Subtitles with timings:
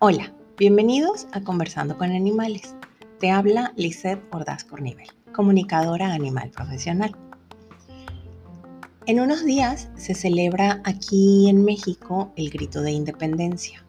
[0.00, 2.74] Hola, bienvenidos a Conversando con Animales.
[3.20, 7.14] Te habla Lisette Ordaz Cornivel, comunicadora animal profesional.
[9.06, 13.84] En unos días se celebra aquí en México el grito de independencia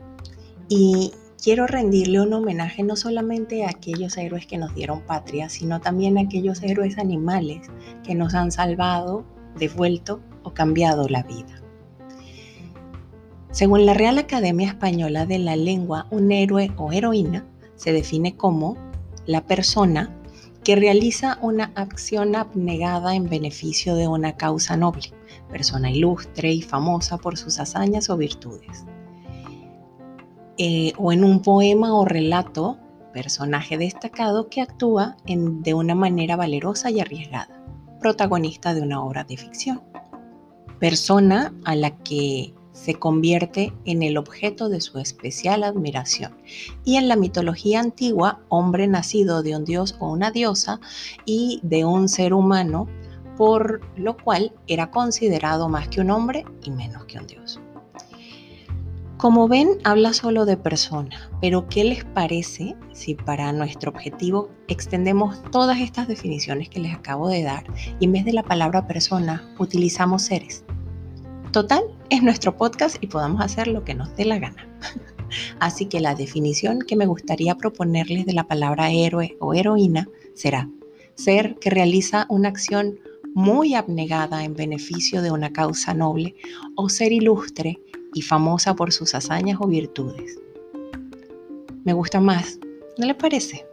[0.69, 1.13] y
[1.43, 6.19] quiero rendirle un homenaje no solamente a aquellos héroes que nos dieron patria, sino también
[6.19, 7.71] a aquellos héroes animales
[8.03, 9.25] que nos han salvado,
[9.57, 11.61] devuelto o cambiado la vida.
[13.51, 18.77] Según la Real Academia Española de la Lengua, un héroe o heroína se define como
[19.25, 20.13] la persona
[20.65, 25.13] que realiza una acción abnegada en beneficio de una causa noble,
[25.49, 28.83] persona ilustre y famosa por sus hazañas o virtudes.
[30.57, 32.77] Eh, o en un poema o relato,
[33.13, 37.63] personaje destacado que actúa de una manera valerosa y arriesgada,
[38.01, 39.81] protagonista de una obra de ficción.
[40.79, 46.35] Persona a la que se convierte en el objeto de su especial admiración.
[46.83, 50.79] Y en la mitología antigua, hombre nacido de un dios o una diosa
[51.25, 52.87] y de un ser humano,
[53.37, 57.59] por lo cual era considerado más que un hombre y menos que un dios.
[59.17, 65.41] Como ven, habla solo de persona, pero ¿qué les parece si para nuestro objetivo extendemos
[65.51, 67.63] todas estas definiciones que les acabo de dar
[68.01, 70.64] y en vez de la palabra persona utilizamos seres?
[71.55, 74.67] Total, es nuestro podcast y podamos hacer lo que nos dé la gana.
[75.61, 80.69] Así que la definición que me gustaría proponerles de la palabra héroe o heroína será
[81.13, 82.99] ser que realiza una acción
[83.33, 86.35] muy abnegada en beneficio de una causa noble
[86.75, 87.79] o ser ilustre
[88.13, 90.37] y famosa por sus hazañas o virtudes.
[91.85, 92.59] Me gusta más,
[92.97, 93.65] ¿no le parece?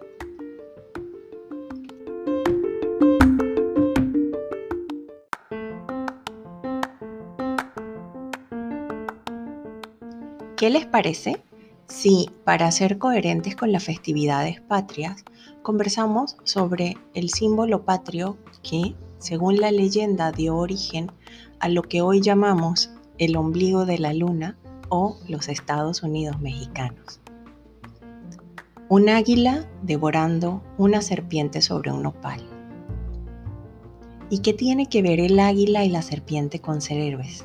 [10.63, 11.43] ¿Qué les parece
[11.89, 15.25] si, para ser coherentes con las festividades patrias,
[15.63, 21.11] conversamos sobre el símbolo patrio que, según la leyenda, dio origen
[21.59, 24.57] a lo que hoy llamamos el ombligo de la luna
[24.89, 27.21] o los Estados Unidos mexicanos?
[28.89, 32.41] Un águila devorando una serpiente sobre un nopal.
[34.31, 37.45] ¿Y qué tiene que ver el águila y la serpiente con ser héroes?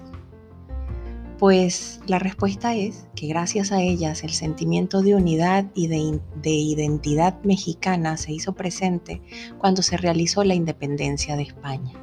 [1.40, 7.40] Pues la respuesta es que gracias a ellas el sentimiento de unidad y de, identidad
[7.44, 9.22] mexicana se hizo presente
[9.60, 11.94] cuando se realizó la independencia de España.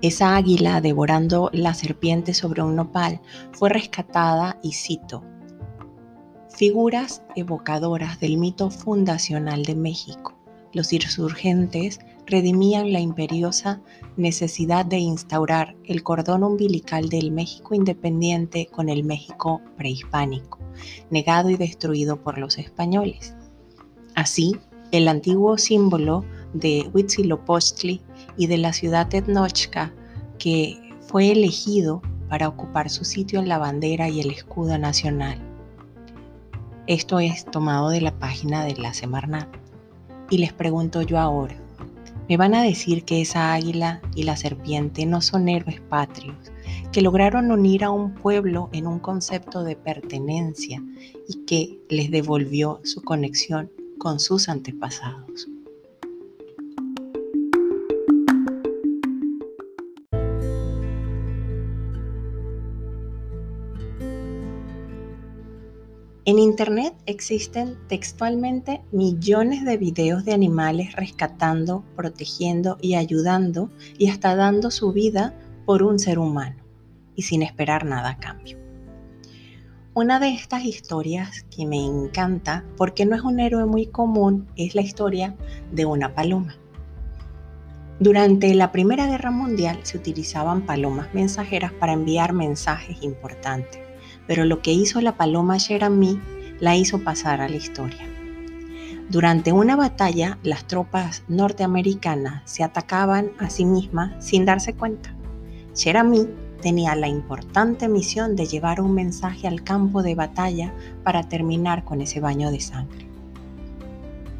[0.00, 3.20] Esa águila devorando la serpiente sobre un nopal
[3.52, 5.22] fue rescatada y cito,
[6.48, 10.38] figuras evocadoras del mito fundacional de México.
[10.72, 13.80] Los insurgentes redimían la imperiosa
[14.16, 20.58] necesidad de instaurar el cordón umbilical del México independiente con el México prehispánico,
[21.10, 23.34] negado y destruido por los españoles.
[24.14, 24.56] Así,
[24.90, 28.02] el antiguo símbolo de Huitzilopochtli
[28.36, 29.92] y de la ciudad Tenochca,
[30.38, 35.38] que fue elegido para ocupar su sitio en la bandera y el escudo nacional.
[36.86, 39.48] Esto es tomado de la página de la Semarnat.
[40.30, 41.61] Y les pregunto yo ahora,
[42.32, 46.50] me van a decir que esa águila y la serpiente no son héroes patrios,
[46.90, 50.82] que lograron unir a un pueblo en un concepto de pertenencia
[51.28, 55.46] y que les devolvió su conexión con sus antepasados.
[66.32, 74.34] En Internet existen textualmente millones de videos de animales rescatando, protegiendo y ayudando y hasta
[74.34, 76.56] dando su vida por un ser humano
[77.14, 78.56] y sin esperar nada a cambio.
[79.92, 84.74] Una de estas historias que me encanta porque no es un héroe muy común es
[84.74, 85.36] la historia
[85.70, 86.56] de una paloma.
[88.00, 93.91] Durante la Primera Guerra Mundial se utilizaban palomas mensajeras para enviar mensajes importantes
[94.26, 96.20] pero lo que hizo la paloma Jeremy
[96.60, 98.06] la hizo pasar a la historia.
[99.10, 105.14] Durante una batalla, las tropas norteamericanas se atacaban a sí mismas sin darse cuenta.
[105.76, 106.28] Jeremy
[106.62, 110.72] tenía la importante misión de llevar un mensaje al campo de batalla
[111.02, 113.06] para terminar con ese baño de sangre.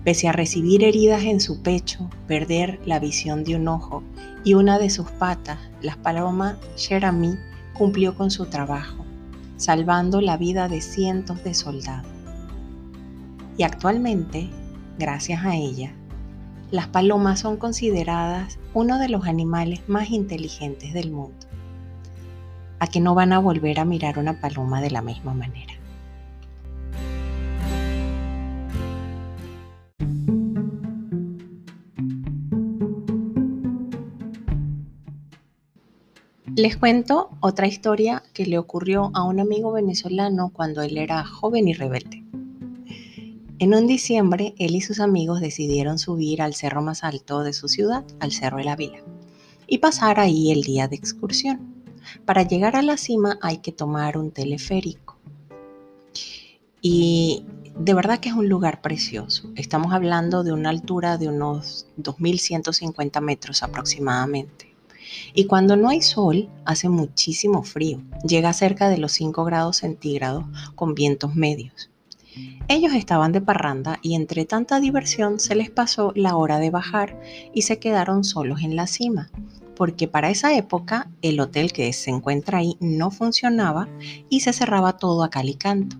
[0.04, 4.02] Pese a recibir heridas en su pecho, perder la visión de un ojo
[4.44, 7.36] y una de sus patas, la paloma Jeremy
[7.74, 9.01] cumplió con su trabajo
[9.62, 12.10] salvando la vida de cientos de soldados.
[13.56, 14.50] Y actualmente,
[14.98, 15.92] gracias a ella,
[16.72, 21.46] las palomas son consideradas uno de los animales más inteligentes del mundo.
[22.80, 25.74] A que no van a volver a mirar una paloma de la misma manera.
[36.62, 41.66] Les cuento otra historia que le ocurrió a un amigo venezolano cuando él era joven
[41.66, 42.22] y rebelde.
[43.58, 47.66] En un diciembre, él y sus amigos decidieron subir al cerro más alto de su
[47.66, 49.02] ciudad, al Cerro de la Vila,
[49.66, 51.82] y pasar ahí el día de excursión.
[52.24, 55.18] Para llegar a la cima hay que tomar un teleférico.
[56.80, 57.44] Y
[57.76, 59.50] de verdad que es un lugar precioso.
[59.56, 64.71] Estamos hablando de una altura de unos 2.150 metros aproximadamente.
[65.34, 68.00] Y cuando no hay sol, hace muchísimo frío.
[68.26, 70.44] Llega cerca de los 5 grados centígrados
[70.74, 71.90] con vientos medios.
[72.68, 77.20] Ellos estaban de parranda y entre tanta diversión se les pasó la hora de bajar
[77.52, 79.30] y se quedaron solos en la cima,
[79.76, 83.88] porque para esa época el hotel que se encuentra ahí no funcionaba
[84.30, 85.96] y se cerraba todo a cal y canto.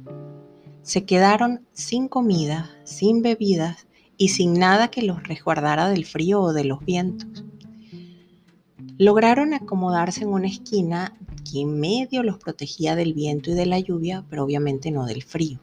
[0.83, 3.87] Se quedaron sin comida, sin bebidas
[4.17, 7.45] y sin nada que los resguardara del frío o de los vientos.
[9.03, 11.13] Lograron acomodarse en una esquina
[11.51, 15.25] que en medio los protegía del viento y de la lluvia, pero obviamente no del
[15.25, 15.59] frío.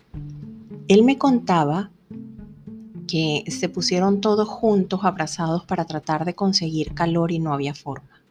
[0.89, 1.89] Él me contaba
[3.07, 8.21] que se pusieron todos juntos abrazados para tratar de conseguir calor y no había forma.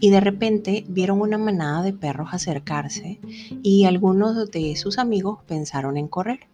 [0.00, 3.20] Y de repente vieron una manada de perros acercarse
[3.62, 6.48] y algunos de sus amigos pensaron en correr,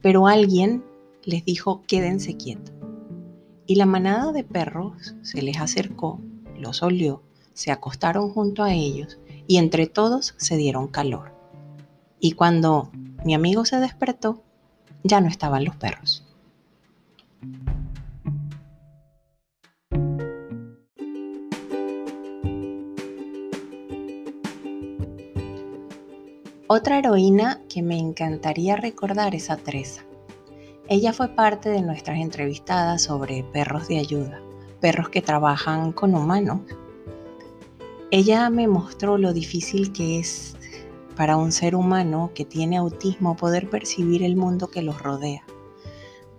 [0.00, 0.82] pero alguien
[1.24, 2.72] les dijo quédense quietos.
[3.66, 6.22] Y la manada de perros se les acercó
[6.58, 7.22] los olió,
[7.54, 11.32] se acostaron junto a ellos y entre todos se dieron calor.
[12.20, 12.90] Y cuando
[13.24, 14.42] mi amigo se despertó,
[15.02, 16.24] ya no estaban los perros.
[26.68, 30.04] Otra heroína que me encantaría recordar es a Teresa.
[30.86, 34.42] Ella fue parte de nuestras entrevistadas sobre perros de ayuda
[34.80, 36.60] perros que trabajan con humanos.
[38.10, 40.56] Ella me mostró lo difícil que es
[41.16, 45.42] para un ser humano que tiene autismo poder percibir el mundo que los rodea.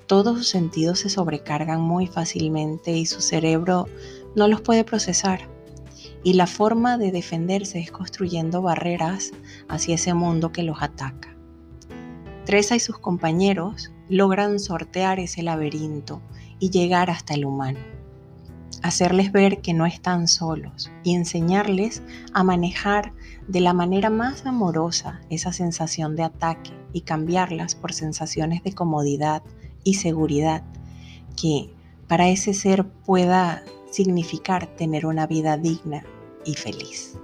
[0.08, 3.88] Todos sus sentidos se sobrecargan muy fácilmente y su cerebro
[4.36, 5.42] no los puede procesar.
[6.24, 9.32] Y la forma de defenderse es construyendo barreras
[9.68, 11.36] hacia ese mundo que los ataca.
[12.46, 16.22] Teresa y sus compañeros logran sortear ese laberinto
[16.58, 17.99] y llegar hasta el humano
[18.84, 22.02] hacerles ver que no están solos y enseñarles
[22.34, 23.14] a manejar
[23.48, 29.44] de la manera más amorosa esa sensación de ataque y cambiarlas por sensaciones de comodidad
[29.84, 30.64] y seguridad
[31.40, 31.70] que
[32.08, 36.04] para ese ser pueda significar tener una vida digna
[36.46, 37.18] y feliz.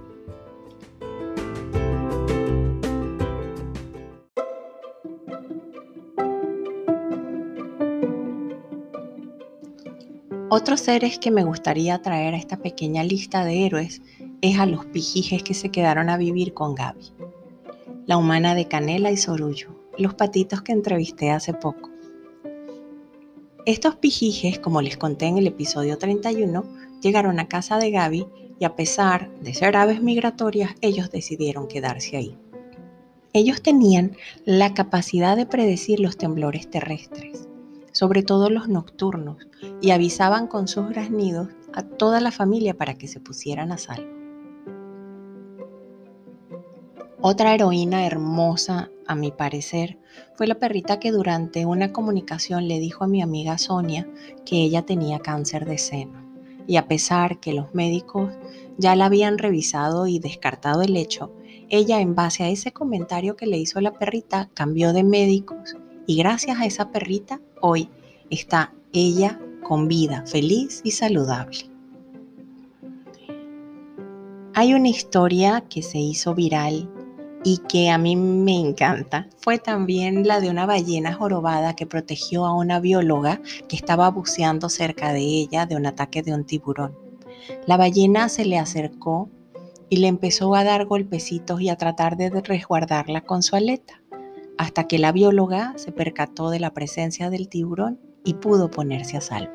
[10.48, 14.00] Otros seres que me gustaría traer a esta pequeña lista de héroes
[14.42, 17.12] es a los pijijes que se quedaron a vivir con Gaby,
[18.06, 21.90] la humana de Canela y Sorullo, los patitos que entrevisté hace poco.
[23.64, 26.62] Estos pijijes, como les conté en el episodio 31,
[27.02, 28.28] llegaron a casa de Gaby
[28.60, 32.38] y a pesar de ser aves migratorias, ellos decidieron quedarse ahí.
[33.32, 37.48] Ellos tenían la capacidad de predecir los temblores terrestres
[37.96, 39.38] sobre todo los nocturnos,
[39.80, 44.10] y avisaban con sus graznidos a toda la familia para que se pusieran a salvo.
[47.22, 49.98] Otra heroína hermosa, a mi parecer,
[50.34, 54.06] fue la perrita que durante una comunicación le dijo a mi amiga Sonia
[54.44, 56.22] que ella tenía cáncer de seno.
[56.66, 58.30] Y a pesar que los médicos
[58.76, 61.32] ya la habían revisado y descartado el hecho,
[61.70, 65.76] ella en base a ese comentario que le hizo la perrita cambió de médicos
[66.06, 67.88] y gracias a esa perrita hoy
[68.30, 71.58] está ella con vida, feliz y saludable.
[74.54, 76.90] Hay una historia que se hizo viral
[77.44, 79.28] y que a mí me encanta.
[79.38, 84.68] Fue también la de una ballena jorobada que protegió a una bióloga que estaba buceando
[84.68, 86.96] cerca de ella de un ataque de un tiburón.
[87.66, 89.28] La ballena se le acercó
[89.88, 94.00] y le empezó a dar golpecitos y a tratar de resguardarla con su aleta
[94.58, 99.20] hasta que la bióloga se percató de la presencia del tiburón y pudo ponerse a
[99.20, 99.52] salvo.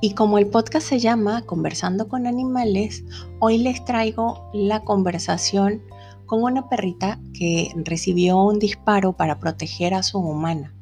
[0.00, 3.04] Y como el podcast se llama Conversando con Animales,
[3.40, 5.82] hoy les traigo la conversación
[6.26, 10.74] con una perrita que recibió un disparo para proteger a su humana.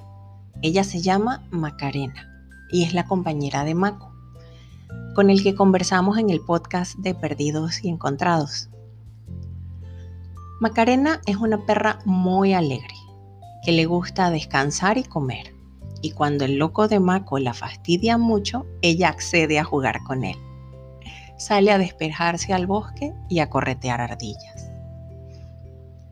[0.60, 2.31] Ella se llama Macarena
[2.72, 4.12] y es la compañera de Mako,
[5.14, 8.70] con el que conversamos en el podcast de Perdidos y Encontrados.
[10.60, 12.96] Macarena es una perra muy alegre,
[13.64, 15.62] que le gusta descansar y comer
[16.02, 20.36] y cuando el loco de Mako la fastidia mucho, ella accede a jugar con él.
[21.38, 24.68] Sale a despejarse al bosque y a corretear ardillas.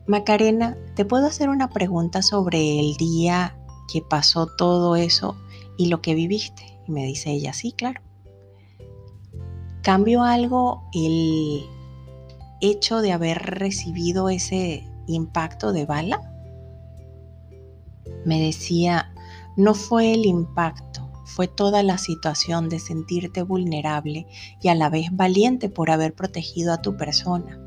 [0.07, 3.57] Macarena, ¿te puedo hacer una pregunta sobre el día
[3.91, 5.37] que pasó todo eso
[5.77, 6.63] y lo que viviste?
[6.87, 8.01] Y me dice ella, sí, claro.
[9.81, 11.63] ¿Cambió algo el
[12.61, 16.21] hecho de haber recibido ese impacto de bala?
[18.25, 19.13] Me decía,
[19.57, 24.27] no fue el impacto, fue toda la situación de sentirte vulnerable
[24.61, 27.59] y a la vez valiente por haber protegido a tu persona.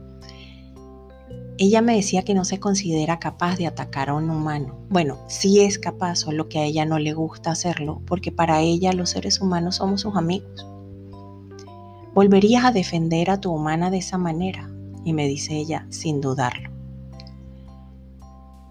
[1.56, 4.76] Ella me decía que no se considera capaz de atacar a un humano.
[4.88, 8.92] Bueno, sí es capaz, solo que a ella no le gusta hacerlo, porque para ella
[8.92, 10.66] los seres humanos somos sus amigos.
[12.12, 14.68] ¿Volverías a defender a tu humana de esa manera?
[15.04, 16.70] Y me dice ella, sin dudarlo.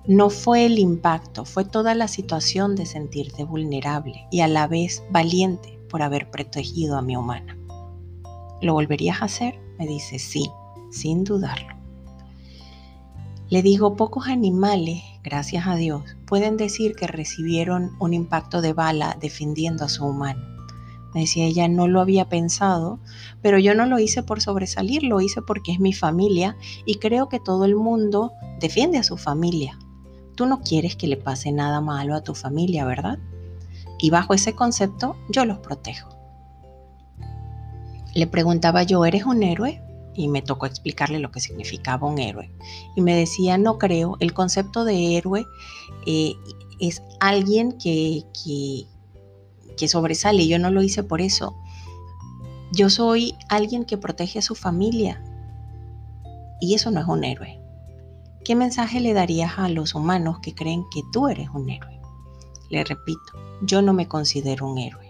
[0.06, 5.02] No fue el impacto, fue toda la situación de sentirte vulnerable y a la vez
[5.10, 7.58] valiente por haber protegido a mi humana.
[8.62, 9.58] ¿Lo volverías a hacer?
[9.80, 10.50] Me dice sí,
[10.92, 11.83] sin dudarlo.
[13.54, 19.16] Le digo, pocos animales, gracias a Dios, pueden decir que recibieron un impacto de bala
[19.22, 20.42] defendiendo a su humano.
[21.14, 22.98] Me decía ella, no lo había pensado,
[23.44, 26.58] pero yo no lo hice por sobresalir, lo hice porque es mi familia
[26.88, 29.78] y creo que todo el mundo defiende a su familia.
[30.34, 33.20] Tú no quieres que le pase nada malo a tu familia, ¿verdad?
[34.00, 36.10] Y bajo ese concepto yo los protejo.
[38.16, 39.80] Le preguntaba yo, ¿eres un héroe?
[40.16, 42.52] Y me tocó explicarle lo que significaba un héroe.
[42.96, 45.46] Y me decía, no creo, el concepto de héroe
[46.06, 46.34] eh,
[46.80, 48.86] es alguien que, que,
[49.78, 50.48] que sobresale.
[50.48, 51.56] Yo no lo hice por eso.
[52.72, 55.24] Yo soy alguien que protege a su familia.
[56.60, 57.60] Y eso no es un héroe.
[58.44, 62.02] ¿Qué mensaje le darías a los humanos que creen que tú eres un héroe?
[62.70, 65.03] Le repito, yo no me considero un héroe.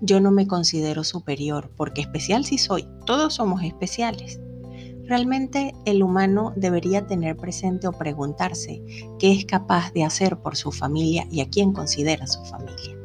[0.00, 4.40] Yo no me considero superior, porque especial sí soy, todos somos especiales.
[5.04, 8.82] Realmente el humano debería tener presente o preguntarse
[9.18, 12.96] qué es capaz de hacer por su familia y a quién considera su familia.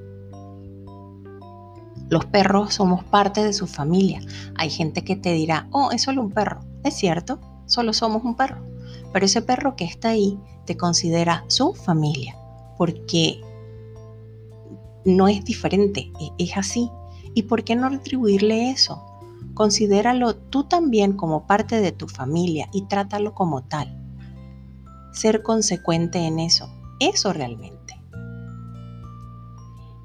[2.10, 4.20] Los perros somos parte de su familia.
[4.56, 6.60] Hay gente que te dirá, oh, es solo un perro.
[6.84, 8.66] Es cierto, solo somos un perro.
[9.14, 12.36] Pero ese perro que está ahí te considera su familia,
[12.78, 13.40] porque
[15.06, 16.90] no es diferente, e-, es así.
[17.34, 19.04] ¿Y por qué no retribuirle eso?
[19.54, 23.98] Considéralo tú también como parte de tu familia y trátalo como tal.
[25.14, 28.02] Ser consecuente en eso, eso realmente.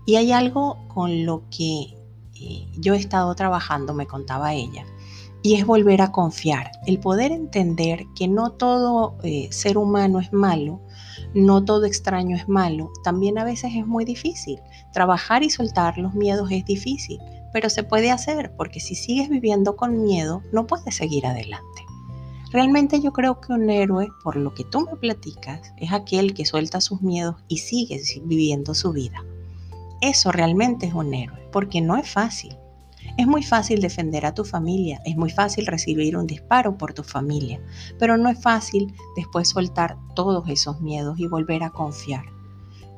[0.04, 1.96] Y hay algo con lo que
[2.40, 4.84] eh, yo he estado trabajando, me contaba ella,
[5.42, 10.32] y es volver a confiar, el poder entender que no todo eh, ser humano es
[10.32, 10.80] malo,
[11.34, 14.60] no todo extraño es malo, también a veces es muy difícil.
[14.92, 17.18] Trabajar y soltar los miedos es difícil,
[17.52, 21.82] pero se puede hacer porque si sigues viviendo con miedo, no puedes seguir adelante.
[22.52, 26.46] Realmente yo creo que un héroe, por lo que tú me platicas, es aquel que
[26.46, 29.22] suelta sus miedos y sigue viviendo su vida.
[30.00, 32.56] Eso realmente es un héroe, porque no es fácil.
[33.16, 37.02] Es muy fácil defender a tu familia, es muy fácil recibir un disparo por tu
[37.02, 37.58] familia,
[37.98, 42.26] pero no es fácil después soltar todos esos miedos y volver a confiar.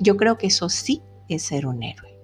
[0.01, 2.19] Yo creo que eso sí es ser un héroe.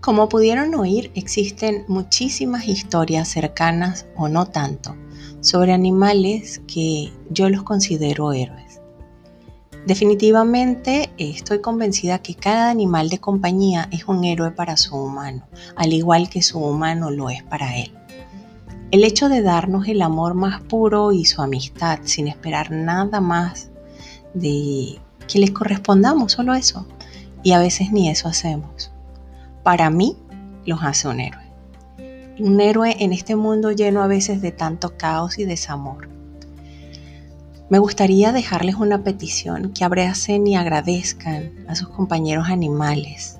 [0.00, 4.94] Como pudieron oír, existen muchísimas historias cercanas o no tanto
[5.44, 8.80] sobre animales que yo los considero héroes.
[9.86, 15.46] Definitivamente estoy convencida que cada animal de compañía es un héroe para su humano,
[15.76, 17.92] al igual que su humano lo es para él.
[18.90, 23.70] El hecho de darnos el amor más puro y su amistad sin esperar nada más
[24.32, 24.98] de
[25.30, 26.86] que les correspondamos, solo eso.
[27.42, 28.90] Y a veces ni eso hacemos.
[29.62, 30.16] Para mí
[30.64, 31.43] los hace un héroe
[32.38, 36.08] un héroe en este mundo lleno a veces de tanto caos y desamor.
[37.70, 43.38] Me gustaría dejarles una petición que abracen y agradezcan a sus compañeros animales.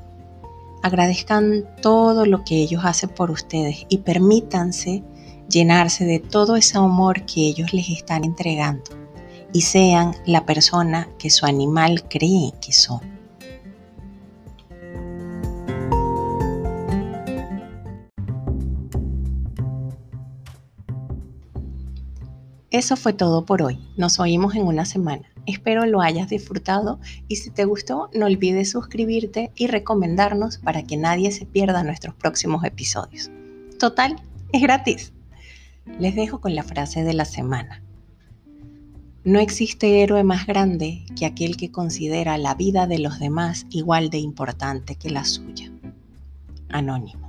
[0.83, 5.03] Agradezcan todo lo que ellos hacen por ustedes y permítanse
[5.49, 8.91] llenarse de todo ese amor que ellos les están entregando
[9.53, 13.14] y sean la persona que su animal cree que son.
[22.75, 23.79] Eso fue todo por hoy.
[23.97, 25.31] Nos oímos en una semana.
[25.47, 30.97] Espero lo hayas disfrutado y si te gustó no olvides suscribirte y recomendarnos para que
[30.97, 33.31] nadie se pierda nuestros próximos episodios.
[33.79, 34.17] Total,
[34.53, 35.13] es gratis.
[36.01, 37.81] Les dejo con la frase de la semana.
[39.23, 44.11] No existe héroe más grande que aquel que considera la vida de los demás igual
[44.11, 45.71] de importante que la suya.
[46.71, 47.24] Anónimo.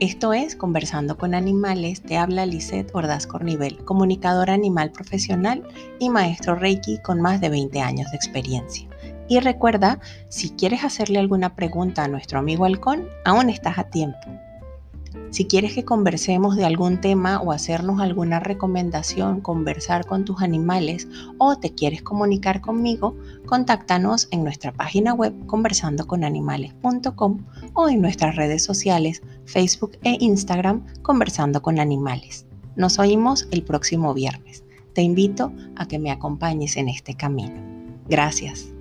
[0.00, 5.62] Esto es Conversando con Animales, te habla Lisette Ordaz Cornivel, comunicadora animal profesional
[6.00, 8.88] y maestro Reiki con más de 20 años de experiencia.
[9.28, 14.18] Y recuerda, si quieres hacerle alguna pregunta a nuestro amigo halcón, aún estás a tiempo.
[15.30, 21.08] Si quieres que conversemos de algún tema o hacernos alguna recomendación, conversar con tus animales
[21.38, 23.16] o te quieres comunicar conmigo,
[23.46, 27.38] contáctanos en nuestra página web conversandoconanimales.com
[27.74, 32.46] o en nuestras redes sociales Facebook e Instagram Conversando con Animales.
[32.76, 34.64] Nos oímos el próximo viernes.
[34.94, 37.60] Te invito a que me acompañes en este camino.
[38.08, 38.73] Gracias.